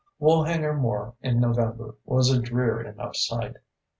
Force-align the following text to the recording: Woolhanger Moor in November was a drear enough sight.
Woolhanger 0.19 0.75
Moor 0.75 1.13
in 1.21 1.39
November 1.39 1.93
was 2.05 2.31
a 2.31 2.41
drear 2.41 2.81
enough 2.81 3.15
sight. 3.15 3.57